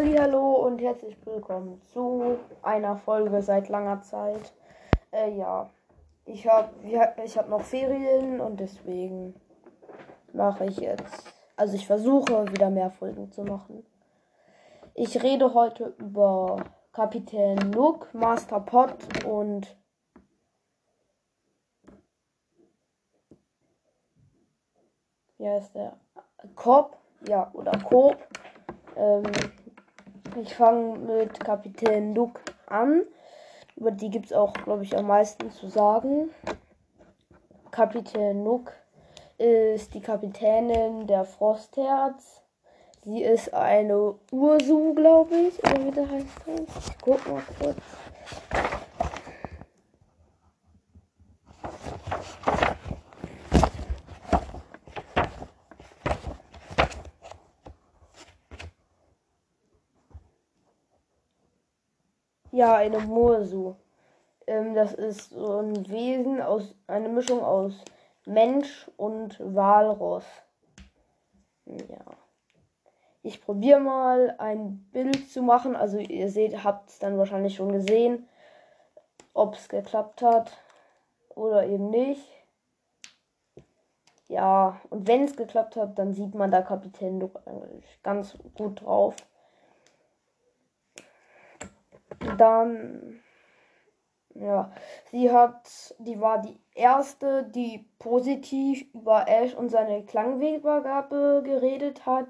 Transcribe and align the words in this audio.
Hallo 0.00 0.64
und 0.64 0.80
herzlich 0.80 1.16
willkommen 1.26 1.82
zu 1.86 2.38
einer 2.62 2.96
Folge 2.98 3.42
seit 3.42 3.68
langer 3.68 4.00
Zeit. 4.00 4.52
Äh, 5.10 5.36
ja, 5.36 5.70
ich 6.24 6.46
habe 6.46 6.70
ich 7.24 7.36
hab 7.36 7.48
noch 7.48 7.62
Ferien 7.62 8.40
und 8.40 8.60
deswegen 8.60 9.34
mache 10.32 10.66
ich 10.66 10.76
jetzt, 10.76 11.34
also 11.56 11.74
ich 11.74 11.84
versuche 11.84 12.48
wieder 12.52 12.70
mehr 12.70 12.92
Folgen 12.92 13.32
zu 13.32 13.42
machen. 13.42 13.84
Ich 14.94 15.20
rede 15.20 15.52
heute 15.52 15.92
über 15.98 16.62
Kapitän 16.92 17.56
Nook, 17.70 18.14
Master 18.14 18.60
Pot 18.60 19.24
und 19.24 19.76
wie 25.38 25.48
heißt 25.48 25.74
der? 25.74 25.98
Cobb, 26.54 26.96
ja, 27.26 27.50
oder 27.52 27.72
Cobb. 27.78 28.16
Ähm, 28.94 29.24
ich 30.42 30.54
fange 30.54 30.98
mit 30.98 31.40
Kapitän 31.40 32.14
Luke 32.14 32.40
an. 32.66 33.02
Über 33.76 33.90
die 33.90 34.10
gibt 34.10 34.26
es 34.26 34.32
auch, 34.32 34.52
glaube 34.52 34.82
ich, 34.82 34.96
am 34.96 35.06
meisten 35.06 35.50
zu 35.50 35.68
sagen. 35.68 36.30
Kapitän 37.70 38.42
Nook 38.42 38.72
ist 39.38 39.94
die 39.94 40.00
Kapitänin 40.00 41.06
der 41.06 41.24
Frostherz. 41.24 42.42
Sie 43.04 43.22
ist 43.22 43.54
eine 43.54 44.16
Ursu, 44.32 44.94
glaube 44.94 45.34
ich. 45.36 45.58
Oder 45.62 45.84
wie 45.84 45.90
der 45.92 46.10
heißt? 46.10 46.26
Ich 46.46 46.98
guck 47.00 47.26
mal 47.28 47.42
kurz. 47.60 47.76
Ja, 62.58 62.74
eine 62.74 62.98
Mursu. 62.98 63.76
Ähm, 64.48 64.74
das 64.74 64.92
ist 64.92 65.30
so 65.30 65.60
ein 65.60 65.88
Wesen 65.88 66.42
aus, 66.42 66.74
eine 66.88 67.08
Mischung 67.08 67.40
aus 67.40 67.72
Mensch 68.26 68.90
und 68.96 69.38
Walross. 69.38 70.24
Ja. 71.66 72.04
Ich 73.22 73.40
probiere 73.40 73.78
mal 73.78 74.34
ein 74.38 74.88
Bild 74.90 75.30
zu 75.30 75.40
machen. 75.40 75.76
Also 75.76 75.98
ihr 75.98 76.30
seht, 76.30 76.64
habt 76.64 76.90
es 76.90 76.98
dann 76.98 77.16
wahrscheinlich 77.16 77.54
schon 77.54 77.70
gesehen, 77.70 78.28
ob 79.34 79.54
es 79.54 79.68
geklappt 79.68 80.20
hat 80.22 80.50
oder 81.36 81.64
eben 81.64 81.90
nicht. 81.90 82.28
Ja, 84.26 84.80
und 84.90 85.06
wenn 85.06 85.22
es 85.22 85.36
geklappt 85.36 85.76
hat, 85.76 85.96
dann 85.96 86.12
sieht 86.12 86.34
man 86.34 86.50
da 86.50 86.62
Kapitän 86.62 87.20
Luke 87.20 87.40
eigentlich 87.46 88.02
ganz 88.02 88.36
gut 88.56 88.80
drauf. 88.80 89.14
Dann, 92.38 93.20
ja, 94.34 94.70
sie 95.10 95.30
hat, 95.30 95.94
die 95.98 96.20
war 96.20 96.40
die 96.40 96.58
erste, 96.74 97.44
die 97.44 97.86
positiv 97.98 98.86
über 98.94 99.28
Ash 99.28 99.54
und 99.54 99.70
seine 99.70 100.04
Klangwebergabe 100.04 101.42
geredet 101.44 102.06
hat 102.06 102.26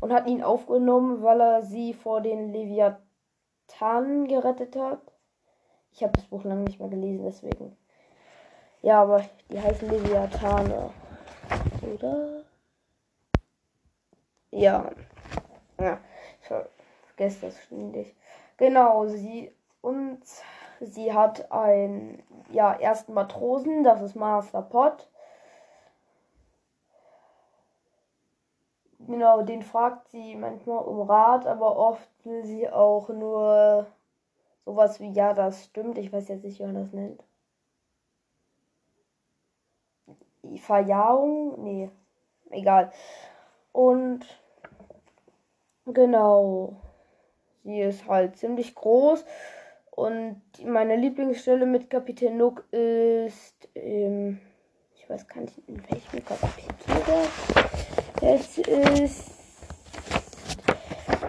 und 0.00 0.12
hat 0.12 0.26
ihn 0.26 0.42
aufgenommen, 0.42 1.22
weil 1.22 1.40
er 1.40 1.62
sie 1.62 1.94
vor 1.94 2.20
den 2.20 2.52
Leviathanen 2.52 4.26
gerettet 4.26 4.74
hat. 4.76 5.00
Ich 5.92 6.02
habe 6.02 6.12
das 6.14 6.24
Buch 6.24 6.44
lange 6.44 6.62
nicht 6.62 6.80
mehr 6.80 6.88
gelesen, 6.88 7.24
deswegen. 7.24 7.76
Ja, 8.80 9.02
aber 9.02 9.24
die 9.50 9.60
heißen 9.60 9.88
Leviathane. 9.88 10.90
Oder? 11.94 12.44
Ja. 14.50 14.90
Ja, 15.78 16.00
ich 16.40 16.48
vergesse 17.06 17.46
das 17.46 17.62
ständig. 17.62 18.14
Genau, 18.56 19.06
sie 19.06 19.52
und 19.80 20.20
sie 20.80 21.12
hat 21.12 21.50
einen 21.50 22.22
ja, 22.50 22.72
ersten 22.72 23.14
Matrosen, 23.14 23.84
das 23.84 24.00
ist 24.02 24.14
Master 24.14 24.62
Pot. 24.62 25.08
Genau, 29.06 29.42
den 29.42 29.62
fragt 29.62 30.08
sie 30.08 30.36
manchmal 30.36 30.84
um 30.84 31.02
Rat, 31.02 31.46
aber 31.46 31.76
oft 31.76 32.08
will 32.24 32.44
sie 32.44 32.68
auch 32.70 33.08
nur 33.08 33.86
sowas 34.64 35.00
wie, 35.00 35.10
ja, 35.10 35.34
das 35.34 35.64
stimmt. 35.64 35.98
Ich 35.98 36.12
weiß 36.12 36.28
jetzt 36.28 36.44
nicht, 36.44 36.58
wie 36.60 36.64
man 36.64 36.74
das 36.76 36.92
nennt. 36.92 37.22
Die 40.44 40.58
Verjahung? 40.58 41.62
Nee, 41.64 41.90
egal. 42.50 42.92
Und 43.72 44.24
genau. 45.86 46.76
Sie 47.64 47.80
ist 47.80 48.06
halt 48.08 48.36
ziemlich 48.36 48.74
groß. 48.74 49.24
Und 49.90 50.40
meine 50.64 50.96
Lieblingsstelle 50.96 51.66
mit 51.66 51.90
Kapitän 51.90 52.38
Nook 52.38 52.64
ist, 52.70 53.68
ähm, 53.74 54.40
ich 54.94 55.08
weiß 55.08 55.28
gar 55.28 55.42
nicht, 55.42 55.58
in 55.68 55.82
welchem 55.90 56.24
Kapitel 56.24 56.72
das 58.20 58.58
ist. 58.58 59.32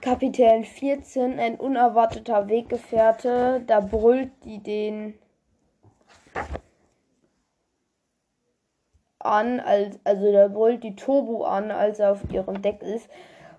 Kapitän 0.00 0.64
14, 0.64 1.38
ein 1.38 1.56
unerwarteter 1.56 2.48
Weggefährte. 2.48 3.62
Da 3.66 3.80
brüllt 3.80 4.32
die 4.44 4.62
den 4.62 5.18
an, 9.18 9.60
als, 9.60 9.98
also 10.04 10.32
da 10.32 10.48
brüllt 10.48 10.82
die 10.82 10.96
Tobu 10.96 11.44
an, 11.44 11.70
als 11.70 11.98
er 11.98 12.12
auf 12.12 12.30
ihrem 12.32 12.60
Deck 12.62 12.82
ist. 12.82 13.08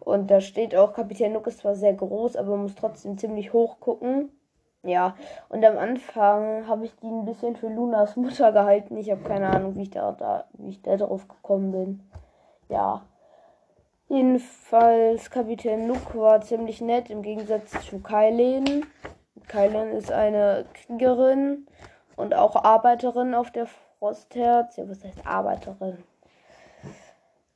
Und 0.03 0.31
da 0.31 0.41
steht 0.41 0.75
auch, 0.75 0.93
Kapitän 0.93 1.31
Nook 1.33 1.47
ist 1.47 1.59
zwar 1.59 1.75
sehr 1.75 1.93
groß, 1.93 2.35
aber 2.35 2.57
muss 2.57 2.75
trotzdem 2.75 3.17
ziemlich 3.17 3.53
hoch 3.53 3.79
gucken. 3.79 4.31
Ja, 4.83 5.15
und 5.49 5.63
am 5.63 5.77
Anfang 5.77 6.67
habe 6.67 6.85
ich 6.85 6.95
die 6.95 7.07
ein 7.07 7.23
bisschen 7.23 7.55
für 7.55 7.69
Lunas 7.69 8.15
Mutter 8.15 8.51
gehalten. 8.51 8.97
Ich 8.97 9.11
habe 9.11 9.21
keine 9.21 9.47
Ahnung, 9.47 9.75
wie 9.75 9.83
ich 9.83 9.91
da, 9.91 10.11
da, 10.11 10.45
wie 10.53 10.69
ich 10.69 10.81
da 10.81 10.97
drauf 10.97 11.27
gekommen 11.27 11.71
bin. 11.71 12.09
Ja. 12.67 13.03
Jedenfalls, 14.09 15.29
Kapitän 15.29 15.87
Nook 15.87 16.15
war 16.15 16.41
ziemlich 16.41 16.81
nett 16.81 17.11
im 17.11 17.21
Gegensatz 17.21 17.71
zu 17.85 17.99
Kailen. 17.99 18.87
Kailen 19.47 19.91
ist 19.91 20.11
eine 20.11 20.65
Kriegerin 20.73 21.67
und 22.15 22.33
auch 22.33 22.55
Arbeiterin 22.55 23.35
auf 23.35 23.51
der 23.51 23.67
Frostherz. 23.67 24.77
Ja, 24.77 24.89
was 24.89 25.03
heißt 25.03 25.25
Arbeiterin? 25.25 26.03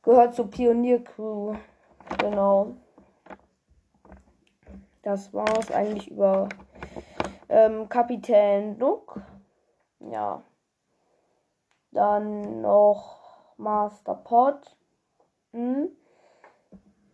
Gehört 0.04 0.36
zur 0.36 0.50
Pioniercrew. 0.50 1.56
Genau. 2.20 2.76
Das 5.02 5.34
war 5.34 5.60
es 5.60 5.72
eigentlich 5.72 6.10
über 6.10 6.50
ähm, 7.50 7.88
Kapitän 7.90 8.78
Duck. 8.80 9.22
Ja. 10.00 10.44
Dann 11.92 12.62
noch 12.62 13.54
Master 13.58 14.16
Pot. 14.16 14.76
Hm. 15.52 15.90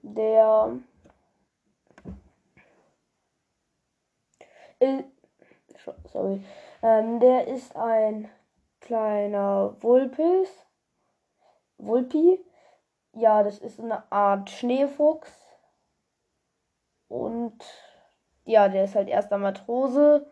Der 0.02 0.80
ist, 4.80 5.06
sorry. 6.12 6.44
Ähm, 6.82 7.20
der 7.20 7.48
ist 7.48 7.76
ein 7.76 8.30
kleiner 8.80 9.76
Vulpis. 9.82 10.50
Vulpi 11.78 12.44
ja, 13.14 13.44
das 13.44 13.60
ist 13.60 13.80
eine 13.80 14.12
Art 14.12 14.50
Schneefuchs. 14.50 15.32
Und 17.08 17.60
ja, 18.46 18.70
der 18.70 18.86
ist 18.86 18.96
halt 18.96 19.10
erster 19.10 19.38
Matrose. 19.38 20.26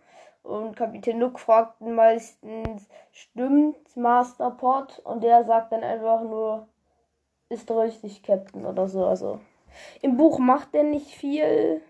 Und 0.44 0.75
Kapitän 0.75 1.19
Luke 1.19 1.39
fragt 1.39 1.81
meistens, 1.81 2.88
stimmt 3.12 3.95
Master 3.97 4.51
Pot? 4.51 5.00
Und 5.00 5.23
der 5.23 5.44
sagt 5.44 5.72
dann 5.73 5.84
einfach 5.84 6.22
nur, 6.22 6.68
ist 7.50 7.69
richtig, 7.69 8.23
Captain 8.23 8.66
oder 8.66 8.88
so. 8.88 9.06
Also 9.06 9.39
im 10.01 10.18
Buch 10.18 10.39
macht 10.39 10.73
er 10.73 10.84
nicht 10.84 11.12
viel. 11.12 11.81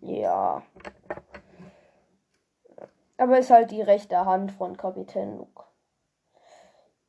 Ja. 0.00 0.62
Aber 3.16 3.38
ist 3.38 3.50
halt 3.50 3.72
die 3.72 3.82
rechte 3.82 4.24
Hand 4.24 4.52
von 4.52 4.76
Kapitän 4.76 5.38
Luke. 5.38 5.64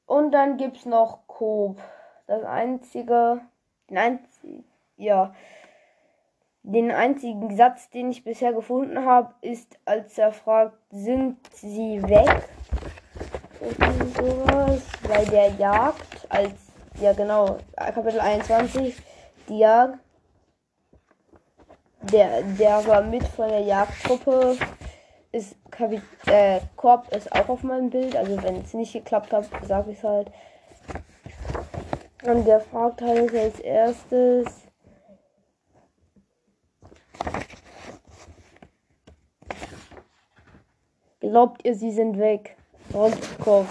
Und 0.08 0.32
dann 0.32 0.58
gibt's 0.58 0.88
noch 0.88 1.28
Coop 1.28 1.80
das 2.30 2.44
einzige, 2.44 3.42
den 3.90 3.98
einzigen, 3.98 4.64
ja, 4.98 5.34
den 6.62 6.92
einzigen 6.92 7.56
Satz, 7.56 7.90
den 7.90 8.12
ich 8.12 8.24
bisher 8.24 8.54
gefunden 8.54 9.06
habe, 9.06 9.34
ist, 9.42 9.80
als 9.86 10.18
er 10.18 10.32
fragt, 10.32 10.78
sind 10.92 11.38
sie 11.54 12.02
weg? 12.04 12.50
sowas. 14.16 14.84
Bei 15.08 15.26
der 15.26 15.50
Jagd, 15.54 16.28
als, 16.30 16.54
ja 17.02 17.14
genau, 17.14 17.58
Kapitel 17.76 18.20
21, 18.20 18.96
die 19.48 19.60
Jagd. 19.60 19.98
Der, 22.02 22.44
der 22.44 22.88
war 22.88 23.02
mit 23.02 23.24
von 23.24 23.50
der 23.50 23.62
Jagdgruppe. 23.62 24.56
Ist 25.32 25.58
Kapit 25.70 26.02
äh, 26.28 26.62
Korb 26.76 27.14
ist 27.14 27.32
auch 27.34 27.50
auf 27.50 27.64
meinem 27.64 27.90
Bild. 27.90 28.16
Also 28.16 28.42
wenn 28.42 28.62
es 28.62 28.74
nicht 28.74 28.94
geklappt 28.94 29.34
hat, 29.34 29.46
sage 29.64 29.92
ich 29.92 29.98
es 29.98 30.04
halt. 30.04 30.32
Und 32.24 32.46
der 32.46 32.60
fragt 32.60 33.02
halt 33.02 33.34
als 33.34 33.60
erstes. 33.60 34.48
Glaubt 41.22 41.64
ihr, 41.64 41.76
sie 41.76 41.92
sind 41.92 42.18
weg? 42.18 42.58
Rotkow. 42.94 43.66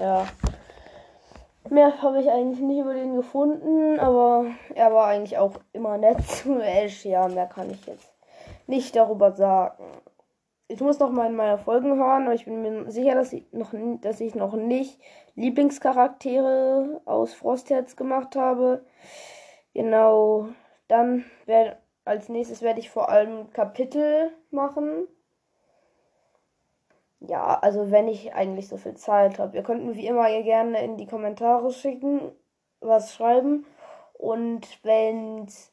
Ja. 0.00 0.26
Mehr 1.70 2.00
habe 2.00 2.20
ich 2.20 2.30
eigentlich 2.30 2.60
nicht 2.60 2.80
über 2.80 2.94
den 2.94 3.16
gefunden, 3.16 4.00
aber 4.00 4.46
er 4.74 4.92
war 4.94 5.08
eigentlich 5.08 5.36
auch 5.36 5.52
immer 5.72 5.98
nett 5.98 6.26
zu 6.26 6.58
Ash. 6.60 7.04
Ja, 7.04 7.28
mehr 7.28 7.46
kann 7.46 7.70
ich 7.70 7.84
jetzt 7.86 8.10
nicht 8.66 8.96
darüber 8.96 9.32
sagen. 9.32 9.84
Ich 10.70 10.80
muss 10.80 10.98
noch 10.98 11.10
mal 11.10 11.28
in 11.28 11.36
meine 11.36 11.58
Folgen 11.58 11.96
hören, 11.96 12.24
aber 12.24 12.34
ich 12.34 12.44
bin 12.44 12.60
mir 12.60 12.90
sicher, 12.90 13.14
dass 13.14 13.32
ich 13.32 13.50
noch, 13.52 13.72
dass 14.02 14.20
ich 14.20 14.34
noch 14.34 14.54
nicht 14.54 15.00
Lieblingscharaktere 15.34 17.00
aus 17.06 17.32
Frostherz 17.32 17.96
gemacht 17.96 18.36
habe. 18.36 18.84
Genau. 19.72 20.48
Dann 20.88 21.24
werde 21.46 21.78
als 22.04 22.28
nächstes 22.28 22.62
werde 22.62 22.80
ich 22.80 22.90
vor 22.90 23.08
allem 23.08 23.50
Kapitel 23.52 24.30
machen. 24.50 25.06
Ja, 27.20 27.58
also 27.58 27.90
wenn 27.90 28.08
ich 28.08 28.34
eigentlich 28.34 28.68
so 28.68 28.76
viel 28.76 28.94
Zeit 28.94 29.38
habe. 29.38 29.56
Ihr 29.56 29.62
könnt 29.62 29.84
mir 29.84 29.94
wie 29.94 30.06
immer 30.06 30.28
gerne 30.42 30.82
in 30.84 30.96
die 30.96 31.06
Kommentare 31.06 31.72
schicken, 31.72 32.32
was 32.80 33.14
schreiben. 33.14 33.66
Und 34.14 34.84
wenn 34.84 35.44
es 35.44 35.72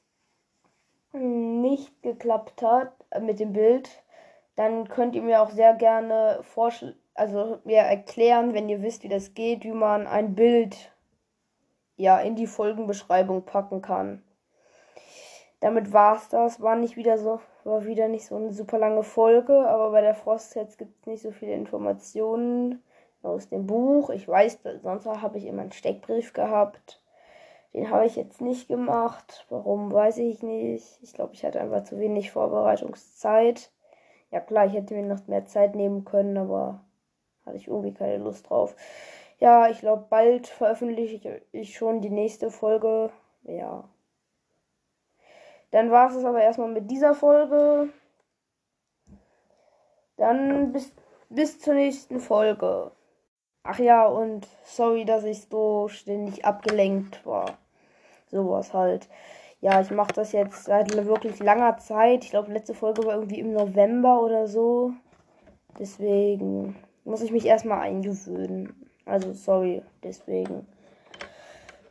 nicht 1.13 2.01
geklappt 2.01 2.61
hat 2.61 2.93
äh, 3.09 3.19
mit 3.19 3.39
dem 3.39 3.53
Bild, 3.53 3.89
dann 4.55 4.87
könnt 4.87 5.15
ihr 5.15 5.21
mir 5.21 5.41
auch 5.41 5.49
sehr 5.49 5.73
gerne 5.73 6.41
also 7.13 7.59
mir 7.63 7.79
erklären, 7.79 8.53
wenn 8.53 8.69
ihr 8.69 8.81
wisst, 8.81 9.03
wie 9.03 9.09
das 9.09 9.33
geht, 9.33 9.63
wie 9.63 9.71
man 9.71 10.07
ein 10.07 10.35
Bild 10.35 10.91
ja 11.97 12.19
in 12.19 12.35
die 12.35 12.47
Folgenbeschreibung 12.47 13.43
packen 13.43 13.81
kann. 13.81 14.21
Damit 15.61 15.93
war's 15.93 16.29
das. 16.29 16.61
War 16.61 16.75
nicht 16.75 16.97
wieder 16.97 17.17
so, 17.17 17.39
war 17.63 17.85
wieder 17.85 18.07
nicht 18.07 18.25
so 18.25 18.35
eine 18.35 18.51
super 18.51 18.77
lange 18.77 19.03
Folge, 19.03 19.67
aber 19.67 19.91
bei 19.91 20.01
der 20.01 20.13
Frostsets 20.13 20.77
gibt 20.77 20.99
es 20.99 21.07
nicht 21.07 21.21
so 21.21 21.31
viele 21.31 21.53
Informationen 21.53 22.83
aus 23.23 23.49
dem 23.49 23.65
Buch. 23.65 24.09
Ich 24.09 24.27
weiß, 24.27 24.59
sonst 24.83 25.05
habe 25.05 25.37
ich 25.37 25.45
immer 25.45 25.63
einen 25.63 25.71
Steckbrief 25.71 26.33
gehabt. 26.33 27.01
Den 27.73 27.89
habe 27.89 28.05
ich 28.05 28.15
jetzt 28.15 28.41
nicht 28.41 28.67
gemacht. 28.67 29.45
Warum, 29.49 29.91
weiß 29.91 30.19
ich 30.19 30.43
nicht. 30.43 30.99
Ich 31.01 31.13
glaube, 31.13 31.33
ich 31.33 31.43
hatte 31.43 31.59
einfach 31.59 31.83
zu 31.83 31.99
wenig 31.99 32.31
Vorbereitungszeit. 32.31 33.71
Ja 34.35 34.41
klar, 34.41 34.65
ich 34.65 34.73
hätte 34.73 34.93
mir 34.93 35.03
noch 35.03 35.25
mehr 35.27 35.45
Zeit 35.45 35.75
nehmen 35.75 36.03
können, 36.03 36.37
aber 36.37 36.81
hatte 37.45 37.55
ich 37.55 37.69
irgendwie 37.69 37.93
keine 37.93 38.17
Lust 38.17 38.49
drauf. 38.49 38.75
Ja, 39.39 39.69
ich 39.69 39.79
glaube, 39.79 40.07
bald 40.09 40.47
veröffentliche 40.47 41.41
ich 41.53 41.77
schon 41.77 42.01
die 42.01 42.09
nächste 42.09 42.51
Folge. 42.51 43.11
Ja. 43.43 43.87
Dann 45.71 45.89
war 45.89 46.09
es 46.13 46.25
aber 46.25 46.41
erstmal 46.41 46.67
mit 46.67 46.91
dieser 46.91 47.15
Folge. 47.15 47.93
Dann 50.17 50.73
bis, 50.73 50.91
bis 51.29 51.61
zur 51.61 51.75
nächsten 51.75 52.19
Folge. 52.19 52.91
Ach 53.63 53.79
ja, 53.79 54.05
und 54.05 54.49
sorry, 54.65 55.05
dass 55.05 55.23
ich 55.23 55.43
so 55.43 55.87
ständig 55.87 56.43
abgelenkt 56.43 57.25
war. 57.25 57.57
Sowas 58.27 58.73
halt. 58.73 59.07
Ja, 59.65 59.81
ich 59.81 59.89
mache 59.89 60.13
das 60.13 60.31
jetzt 60.31 60.65
seit 60.65 60.95
wirklich 61.07 61.39
langer 61.39 61.79
Zeit. 61.79 62.23
Ich 62.23 62.29
glaube, 62.29 62.53
letzte 62.53 62.75
Folge 62.75 63.03
war 63.03 63.15
irgendwie 63.15 63.39
im 63.39 63.51
November 63.51 64.21
oder 64.21 64.45
so. 64.45 64.93
Deswegen 65.79 66.75
muss 67.03 67.23
ich 67.23 67.31
mich 67.31 67.47
erstmal 67.47 67.79
eingewöhnen. 67.79 68.75
Also 69.07 69.33
sorry, 69.33 69.81
deswegen. 70.03 70.67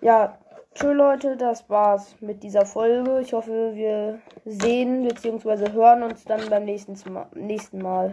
Ja, 0.00 0.38
Tschö 0.72 0.92
Leute, 0.92 1.36
das 1.36 1.68
war's 1.68 2.14
mit 2.20 2.44
dieser 2.44 2.64
Folge. 2.64 3.18
Ich 3.18 3.32
hoffe, 3.32 3.72
wir 3.74 4.20
sehen 4.44 5.08
bzw. 5.08 5.72
hören 5.72 6.04
uns 6.04 6.22
dann 6.22 6.48
beim 6.48 6.66
nächsten 6.66 7.82
Mal. 7.82 8.12